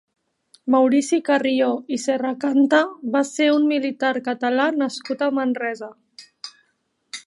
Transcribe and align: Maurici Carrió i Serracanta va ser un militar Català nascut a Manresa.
Maurici 0.75 1.19
Carrió 1.27 1.67
i 1.97 1.99
Serracanta 2.05 2.81
va 3.17 3.23
ser 3.35 3.53
un 3.59 3.71
militar 3.75 4.13
Català 4.31 4.69
nascut 4.83 5.27
a 5.29 5.33
Manresa. 5.43 5.97